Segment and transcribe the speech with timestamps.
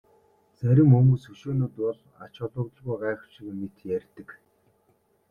[0.59, 4.29] Зарим хүмүүс хөшөөнүүд бол ач холбогдолгүй гайхамшиг мэт ярьдаг.